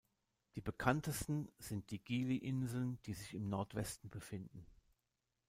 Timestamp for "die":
0.55-0.61, 1.91-1.99, 3.05-3.13